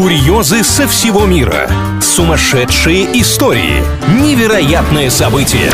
Курьезы 0.00 0.64
со 0.64 0.88
всего 0.88 1.26
мира. 1.26 1.70
Сумасшедшие 2.00 3.20
истории. 3.20 3.84
Невероятные 4.22 5.10
события. 5.10 5.70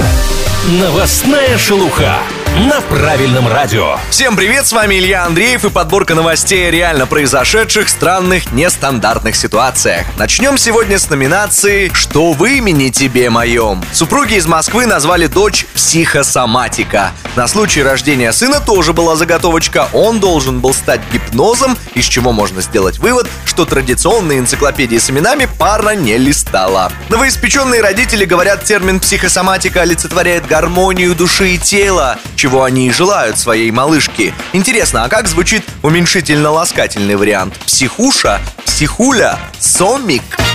Новостная 0.81 1.57
шелуха 1.57 2.19
на 2.57 2.81
правильном 2.81 3.49
радио. 3.49 3.99
Всем 4.09 4.35
привет, 4.35 4.67
с 4.67 4.73
вами 4.73 4.95
Илья 4.95 5.27
Андреев 5.27 5.67
и 5.67 5.71
подборка 5.71 6.15
новостей 6.15 6.69
о 6.69 6.71
реально 6.71 7.07
произошедших 7.07 7.87
странных, 7.87 8.51
нестандартных 8.51 9.37
ситуациях. 9.37 10.07
Начнем 10.17 10.57
сегодня 10.57 10.99
с 10.99 11.11
номинации 11.11 11.91
«Что 11.93 12.33
в 12.33 12.43
имени 12.47 12.89
тебе 12.89 13.29
моем?». 13.29 13.85
Супруги 13.93 14.35
из 14.35 14.47
Москвы 14.47 14.87
назвали 14.87 15.27
дочь 15.27 15.67
«Психосоматика». 15.75 17.13
На 17.37 17.47
случай 17.47 17.83
рождения 17.83 18.33
сына 18.33 18.61
тоже 18.61 18.95
была 18.95 19.17
заготовочка. 19.17 19.89
Он 19.93 20.19
должен 20.19 20.61
был 20.61 20.73
стать 20.73 21.03
гипнозом, 21.13 21.77
из 21.93 22.07
чего 22.07 22.33
можно 22.33 22.63
сделать 22.63 22.99
вывод, 22.99 23.27
что 23.45 23.67
традиционные 23.67 24.39
энциклопедии 24.39 24.97
с 24.97 25.11
именами 25.11 25.47
пара 25.59 25.95
не 25.95 26.17
листала. 26.17 26.91
Новоиспеченные 27.11 27.83
родители 27.83 28.25
говорят, 28.25 28.65
термин 28.65 28.99
«психосоматика» 28.99 29.83
олицетворяет 29.83 30.47
гармонию 30.47 31.15
души 31.15 31.51
и 31.51 31.59
тела, 31.59 32.19
чего 32.47 32.63
они 32.63 32.87
и 32.87 32.93
желают 32.93 33.41
своей 33.41 33.73
малышке. 33.73 34.33
Интересно, 34.53 35.03
а 35.03 35.09
как 35.09 35.27
звучит 35.27 35.65
уменьшительно-ласкательный 35.83 37.17
вариант? 37.17 37.55
Психуша? 37.67 38.41
Психуля? 38.65 39.37
Сомик? 39.59 40.46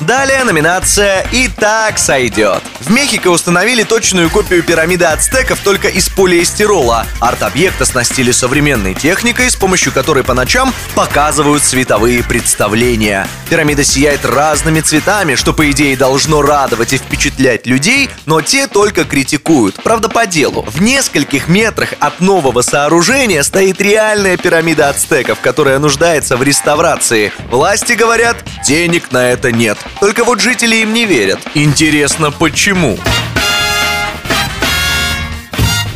Далее 0.00 0.44
номинация 0.44 1.26
«И 1.32 1.48
так 1.48 1.98
сойдет». 1.98 2.62
В 2.78 2.90
Мехико 2.90 3.28
установили 3.28 3.82
точную 3.82 4.30
копию 4.30 4.62
пирамиды 4.62 5.04
ацтеков 5.04 5.58
только 5.58 5.88
из 5.88 6.08
полиэстерола. 6.08 7.04
Арт-объект 7.20 7.82
оснастили 7.82 8.30
современной 8.30 8.94
техникой, 8.94 9.50
с 9.50 9.56
помощью 9.56 9.92
которой 9.92 10.22
по 10.22 10.34
ночам 10.34 10.72
показывают 10.94 11.64
световые 11.64 12.22
представления. 12.22 13.26
Пирамида 13.50 13.82
сияет 13.82 14.24
разными 14.24 14.80
цветами, 14.80 15.34
что 15.34 15.52
по 15.52 15.68
идее 15.68 15.96
должно 15.96 16.42
радовать 16.42 16.92
и 16.92 16.98
впечатлять 16.98 17.66
людей, 17.66 18.08
но 18.24 18.40
те 18.40 18.68
только 18.68 19.04
критикуют. 19.04 19.82
Правда, 19.82 20.08
по 20.08 20.26
делу. 20.26 20.64
В 20.68 20.80
нескольких 20.80 21.48
метрах 21.48 21.94
от 21.98 22.20
нового 22.20 22.62
сооружения 22.62 23.42
стоит 23.42 23.80
реальная 23.80 24.36
пирамида 24.36 24.90
ацтеков, 24.90 25.40
которая 25.40 25.80
нуждается 25.80 26.36
в 26.36 26.42
реставрации. 26.44 27.32
Власти 27.50 27.94
говорят, 27.94 28.36
денег 28.64 29.10
на 29.10 29.30
это 29.30 29.50
нет. 29.50 29.76
Только 30.00 30.24
вот 30.24 30.40
жители 30.40 30.76
им 30.76 30.92
не 30.92 31.04
верят. 31.04 31.40
Интересно, 31.54 32.30
почему? 32.30 32.98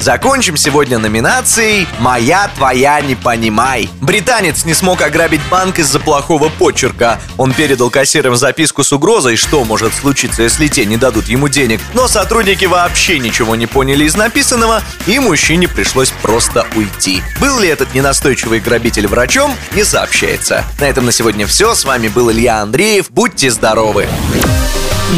Закончим 0.03 0.57
сегодня 0.57 0.99
номинацией 0.99 1.87
«Моя 2.01 2.51
твоя 2.57 3.01
не 3.01 3.15
понимай». 3.15 3.89
Британец 4.01 4.65
не 4.65 4.75
смог 4.75 5.01
ограбить 5.01 5.41
банк 5.49 5.79
из-за 5.79 6.01
плохого 6.01 6.49
почерка. 6.49 7.21
Он 7.39 7.53
передал 7.53 7.89
кассирам 7.89 8.35
записку 8.35 8.83
с 8.83 8.93
угрозой, 8.93 9.37
что 9.37 9.63
может 9.63 9.95
случиться, 9.95 10.43
если 10.43 10.67
те 10.67 10.87
не 10.87 10.97
дадут 10.97 11.29
ему 11.29 11.49
денег. 11.49 11.81
Но 11.95 12.09
сотрудники 12.09 12.65
вообще 12.65 13.21
ничего 13.21 13.55
не 13.55 13.69
поняли 13.69 14.03
из 14.03 14.17
написанного, 14.17 14.83
и 15.07 15.21
мужчине 15.21 15.69
пришлось 15.69 16.11
просто 16.11 16.67
уйти. 16.75 17.23
Был 17.41 17.61
ли 17.61 17.69
этот 17.69 17.95
ненастойчивый 17.95 18.59
грабитель 18.59 19.07
врачом, 19.07 19.55
не 19.73 19.85
сообщается. 19.85 20.65
На 20.81 20.87
этом 20.87 21.07
на 21.07 21.13
сегодня 21.13 21.47
все. 21.47 21.77
С 21.77 21.85
вами 21.85 22.09
был 22.09 22.33
Илья 22.33 22.61
Андреев. 22.61 23.09
Будьте 23.09 23.53
здоровы! 23.53 24.09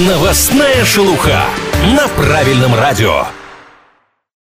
Новостная 0.06 0.84
шелуха 0.84 1.46
на 1.86 2.06
правильном 2.08 2.74
радио. 2.74 3.28